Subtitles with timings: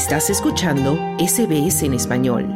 [0.00, 2.48] Estás escuchando SBS en español.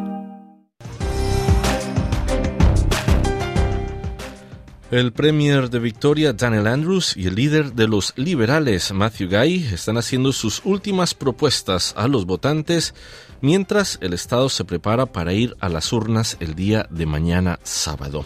[4.90, 9.98] El Premier de Victoria, Daniel Andrews, y el líder de los liberales, Matthew Guy, están
[9.98, 12.94] haciendo sus últimas propuestas a los votantes
[13.42, 18.24] mientras el Estado se prepara para ir a las urnas el día de mañana sábado.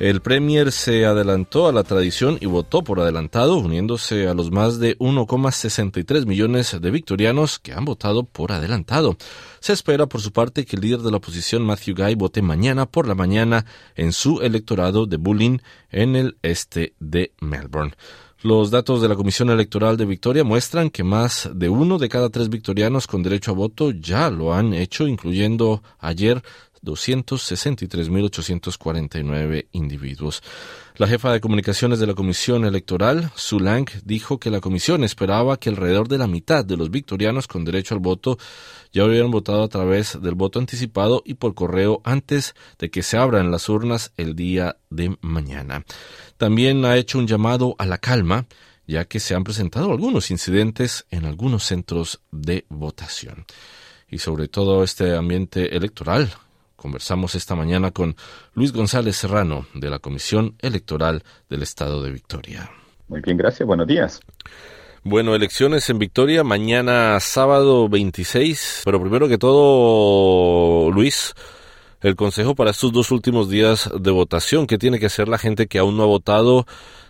[0.00, 4.78] El Premier se adelantó a la tradición y votó por adelantado, uniéndose a los más
[4.78, 9.18] de 1,63 millones de victorianos que han votado por adelantado.
[9.60, 12.86] Se espera, por su parte, que el líder de la oposición, Matthew Guy, vote mañana
[12.86, 15.60] por la mañana en su electorado de Bulling,
[15.90, 17.92] en el este de Melbourne.
[18.42, 22.30] Los datos de la Comisión Electoral de Victoria muestran que más de uno de cada
[22.30, 26.42] tres victorianos con derecho a voto ya lo han hecho, incluyendo ayer
[26.82, 30.42] 263.849 individuos.
[30.96, 35.58] La jefa de comunicaciones de la Comisión Electoral, Sue Lang, dijo que la comisión esperaba
[35.58, 38.38] que alrededor de la mitad de los victorianos con derecho al voto
[38.92, 43.16] ya hubieran votado a través del voto anticipado y por correo antes de que se
[43.16, 45.84] abran las urnas el día de mañana.
[46.36, 48.46] También ha hecho un llamado a la calma,
[48.86, 53.44] ya que se han presentado algunos incidentes en algunos centros de votación.
[54.08, 56.30] Y sobre todo este ambiente electoral
[56.80, 58.16] Conversamos esta mañana con
[58.54, 62.70] Luis González Serrano de la Comisión Electoral del Estado de Victoria.
[63.06, 63.66] Muy bien, gracias.
[63.66, 64.22] Buenos días.
[65.04, 71.34] Bueno, elecciones en Victoria mañana sábado 26, pero primero que todo, Luis,
[72.00, 75.66] el consejo para estos dos últimos días de votación, ¿qué tiene que hacer la gente
[75.66, 76.64] que aún no ha votado?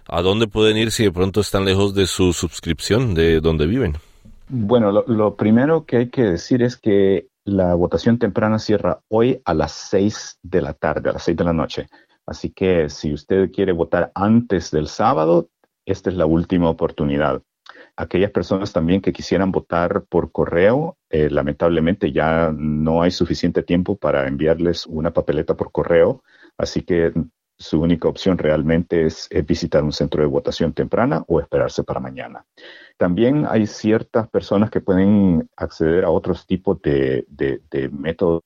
[0.08, 3.98] ¿A dónde pueden ir si de pronto están lejos de su suscripción, de donde viven?
[4.48, 9.40] Bueno, lo, lo primero que hay que decir es que la votación temprana cierra hoy
[9.44, 11.88] a las 6 de la tarde, a las 6 de la noche.
[12.26, 15.48] Así que si usted quiere votar antes del sábado,
[15.84, 17.42] esta es la última oportunidad.
[17.96, 23.96] Aquellas personas también que quisieran votar por correo, eh, lamentablemente ya no hay suficiente tiempo
[23.96, 26.22] para enviarles una papeleta por correo,
[26.56, 27.12] así que
[27.58, 32.44] su única opción realmente es, visitar un centro de votación temprana o esperarse para mañana.
[33.00, 37.24] También hay ciertas personas que pueden acceder a otros tipos de,
[37.92, 38.42] métodos,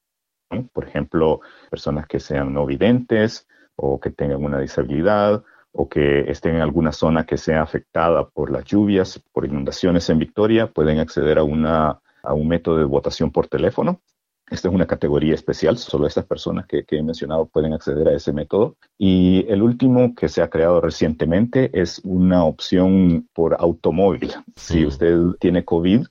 [0.72, 6.54] por ejemplo, personas que sean no videntes o que tengan una disabilidad o que estén
[6.54, 11.38] en alguna zona que sea afectada por las lluvias, por inundaciones en Victoria, pueden acceder
[11.38, 14.02] a, una, a un método de votación por teléfono
[14.54, 18.32] esta es una categoría especial, solo estas personas que, he mencionado pueden acceder a ese
[18.32, 18.76] método.
[18.96, 24.32] Y el último que se ha creado recientemente es una opción por automóvil.
[24.56, 26.06] Si usted tiene COVID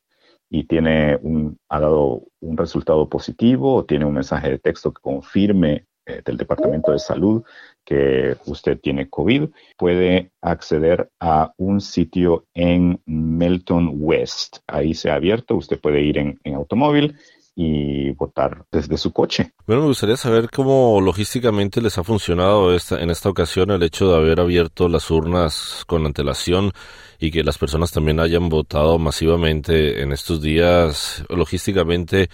[0.49, 5.01] y tiene un, ha dado un resultado positivo o tiene un mensaje de texto que
[5.01, 7.43] confirme eh, del Departamento de Salud
[7.85, 14.57] que usted tiene COVID, puede acceder a un sitio en Melton West.
[14.67, 17.15] Ahí se ha abierto, usted puede ir en, en automóvil
[17.55, 19.53] y votar desde su coche.
[19.67, 24.09] Bueno, me gustaría saber cómo logísticamente les ha funcionado esta, en esta ocasión el hecho
[24.09, 26.71] de haber abierto las urnas con antelación
[27.19, 31.23] y que las personas también hayan votado masivamente en estos días.
[31.29, 32.29] Logísticamente,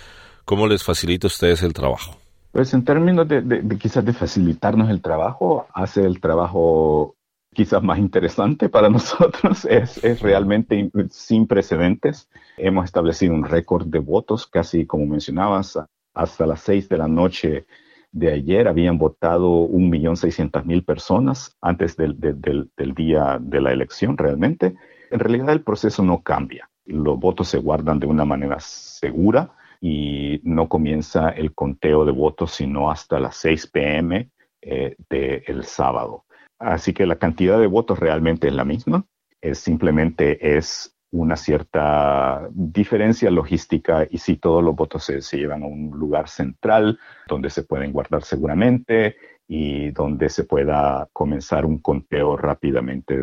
[0.45, 2.15] ¿cómo les facilita a ustedes el trabajo?
[2.51, 7.15] Pues en términos de, de quizás de facilitarnos el trabajo, hace el trabajo
[7.53, 12.29] quizás más interesante para nosotros, es, realmente sin precedentes.
[12.57, 15.79] Hemos establecido un récord de votos, casi como mencionabas,
[16.13, 17.65] hasta las seis de la noche
[18.11, 22.41] de ayer habían votado un millón seiscientas mil personas antes del, del,
[22.75, 24.75] del, día de la elección realmente.
[25.11, 26.69] En realidad el proceso no cambia.
[26.85, 32.51] Los votos se guardan de una manera segura y no comienza el conteo de votos
[32.51, 34.31] sino hasta las 6 pm
[34.61, 36.25] eh, del sábado.
[36.59, 39.05] Así que la cantidad de votos realmente es la misma,
[39.41, 45.67] es simplemente es una cierta diferencia logística y si todos los votos se, llevan a
[45.67, 49.15] un lugar central donde se pueden guardar seguramente
[49.47, 53.17] y donde se pueda comenzar un conteo rápidamente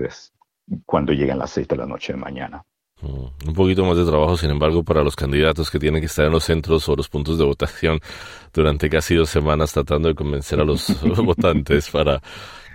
[0.85, 2.65] cuando lleguen las seis de la noche de mañana.
[3.03, 6.25] Mm, un poquito más de trabajo, sin embargo, para los candidatos que tienen que estar
[6.25, 8.01] en los centros o los puntos de votación
[8.53, 10.89] durante casi dos semanas tratando de convencer a los
[11.25, 12.21] votantes para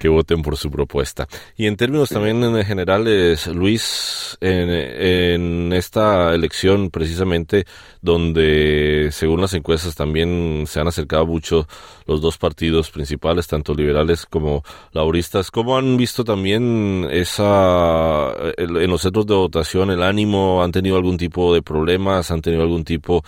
[0.01, 1.27] que voten por su propuesta.
[1.55, 7.65] Y en términos también en generales, Luis, en, esta elección precisamente
[8.01, 11.67] donde según las encuestas también se han acercado mucho
[12.07, 19.03] los dos partidos principales, tanto liberales como lauristas, ¿cómo han visto también esa en los
[19.03, 20.63] centros de votación el ánimo?
[20.63, 22.31] ¿Han tenido algún tipo de problemas?
[22.31, 23.23] ¿Han tenido algún tipo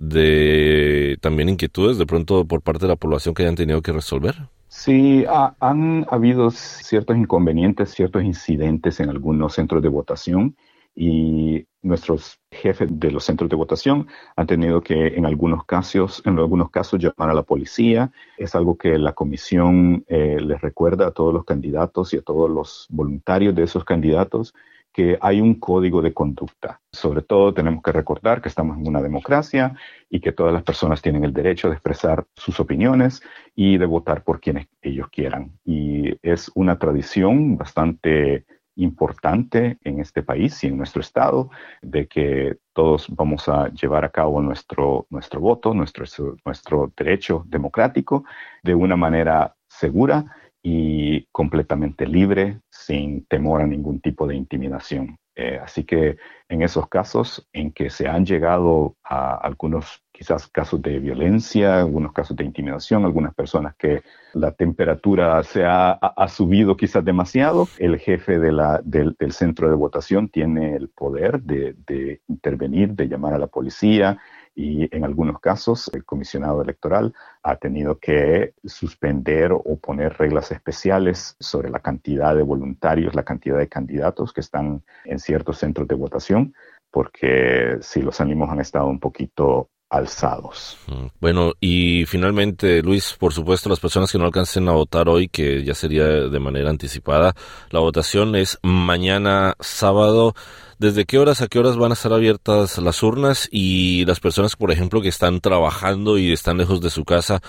[0.00, 4.34] de también inquietudes de pronto por parte de la población que hayan tenido que resolver?
[4.68, 10.56] Sí, han habido ciertos inconvenientes, ciertos incidentes en algunos centros de votación
[10.94, 14.06] y nuestros jefes de los centros de votación
[14.36, 18.10] han tenido que en algunos casos, en algunos casos llamar a la policía.
[18.38, 22.50] Es algo que la comisión eh, les recuerda a todos los candidatos y a todos
[22.50, 24.54] los voluntarios de esos candidatos
[24.92, 26.80] que hay un código de conducta.
[26.92, 29.76] Sobre todo tenemos que recordar que estamos en una democracia
[30.08, 33.22] y que todas las personas tienen el derecho de expresar sus opiniones
[33.54, 35.52] y de votar por quienes ellos quieran.
[35.64, 38.44] Y es una tradición bastante
[38.76, 41.50] importante en este país y en nuestro estado
[41.82, 46.04] de que todos vamos a llevar a cabo nuestro, nuestro voto, nuestro,
[46.44, 48.24] nuestro derecho democrático
[48.62, 50.24] de una manera segura
[50.62, 55.16] y completamente libre, sin temor a ningún tipo de intimidación.
[55.36, 56.18] Eh, así que
[56.48, 62.12] en esos casos en que se han llegado a algunos quizás casos de violencia, algunos
[62.12, 64.02] casos de intimidación, algunas personas que
[64.34, 65.98] la temperatura se ha,
[66.28, 71.74] subido quizás demasiado, el jefe de la, del, centro de votación tiene el poder de,
[71.86, 74.18] de intervenir, de llamar a la policía,
[74.54, 81.36] y en algunos casos el comisionado electoral ha tenido que suspender o poner reglas especiales
[81.38, 85.94] sobre la cantidad de voluntarios, la cantidad de candidatos que están en ciertos centros de
[85.94, 86.54] votación,
[86.90, 90.78] porque si los ánimos han estado un poquito alzados.
[90.86, 95.28] Mm, bueno, y finalmente, Luis, por supuesto, las personas que no alcancen a votar hoy,
[95.28, 97.34] que ya sería de manera anticipada,
[97.70, 100.34] la votación es mañana sábado.
[100.78, 103.48] ¿Desde qué horas a qué horas van a estar abiertas las urnas?
[103.50, 107.42] Y las personas, por ejemplo, que están trabajando y están lejos de su casa,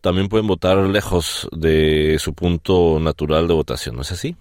[0.00, 4.36] también pueden votar lejos de su punto natural de votación, ¿no es así?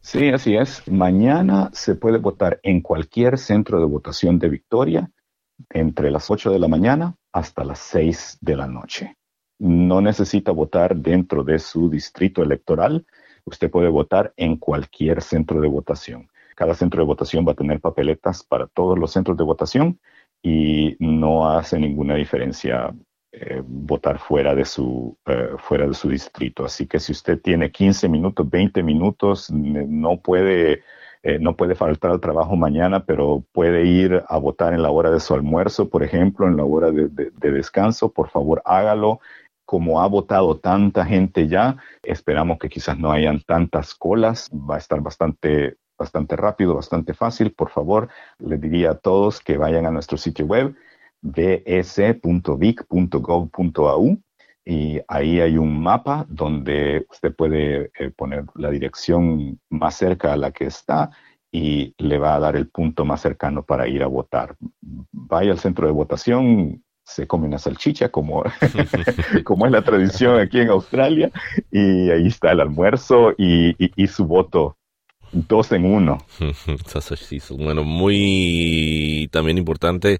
[0.00, 0.82] Sí, así es.
[0.88, 5.10] Mañana se puede votar en cualquier centro de votación de Victoria
[5.70, 9.16] entre las 8 de la mañana hasta las 6 de la noche.
[9.58, 13.06] No necesita votar dentro de su distrito electoral.
[13.44, 16.28] Usted puede votar en cualquier centro de votación.
[16.54, 20.00] Cada centro de votación va a tener papeletas para todos los centros de votación
[20.42, 22.94] y no hace ninguna diferencia
[23.32, 26.64] eh, votar fuera de su eh, fuera de su distrito.
[26.64, 30.82] Así que si usted tiene 15 minutos, 20 minutos, no puede
[31.28, 35.10] eh, no puede faltar al trabajo mañana, pero puede ir a votar en la hora
[35.10, 39.18] de su almuerzo, por ejemplo, en la hora de, descanso, por favor hágalo.
[39.64, 44.78] Como ha votado tanta gente ya, esperamos que quizás no hayan tantas colas, va a
[44.78, 47.52] estar bastante bastante rápido, bastante fácil.
[47.52, 48.08] Por favor,
[48.38, 50.76] les diría a todos que vayan a nuestro sitio web
[51.22, 52.46] bs.vic.gov.au
[54.68, 60.36] y ahí hay un mapa donde usted puede eh, poner la dirección más cerca a
[60.36, 61.10] la que está
[61.52, 64.56] y le va a dar el punto más cercano para ir a votar.
[65.12, 68.42] Vaya al centro de votación, se come una salchicha como,
[69.44, 71.30] como es la tradición aquí en Australia
[71.70, 74.76] y ahí está el almuerzo y, y su voto
[75.30, 76.18] dos en uno.
[77.56, 80.18] bueno, muy también importante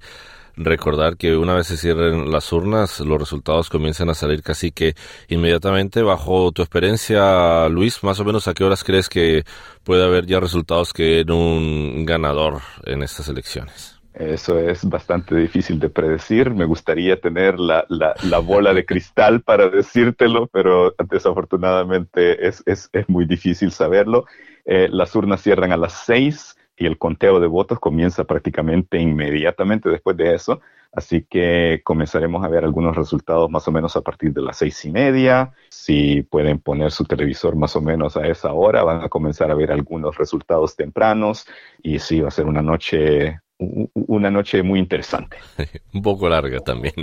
[0.56, 4.94] recordar que una vez se cierren las urnas, los resultados comienzan a salir casi que
[5.28, 6.02] inmediatamente.
[6.02, 9.44] Bajo tu experiencia, Luis, más o menos a qué horas crees que
[9.84, 13.96] puede haber ya resultados que en un ganador en estas elecciones?
[14.14, 16.50] Eso es bastante difícil de predecir.
[16.50, 23.08] Me gustaría tener la, la, bola de cristal para decírtelo, pero desafortunadamente es, es, es
[23.10, 24.24] muy difícil saberlo.
[24.64, 29.88] Eh, las urnas cierran a las seis y el conteo de votos comienza prácticamente inmediatamente
[29.88, 30.60] después de eso.
[30.92, 34.82] Así que comenzaremos a ver algunos resultados más o menos a partir de las seis
[34.84, 35.52] y media.
[35.68, 39.54] Si pueden poner su televisor más o menos a esa hora, van a comenzar a
[39.54, 41.46] ver algunos resultados tempranos.
[41.82, 45.38] Y sí, va a ser una noche una noche muy interesante.
[45.94, 46.94] Un poco larga también.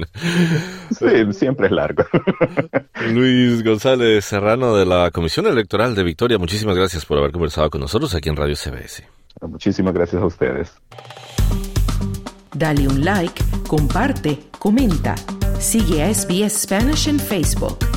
[0.91, 2.03] Sí, siempre es largo.
[3.11, 7.81] Luis González Serrano de la Comisión Electoral de Victoria, muchísimas gracias por haber conversado con
[7.81, 9.03] nosotros aquí en Radio CBS.
[9.41, 10.71] Muchísimas gracias a ustedes.
[12.55, 15.15] Dale un like, comparte, comenta.
[15.59, 17.92] Sigue a SBS Spanish en Facebook.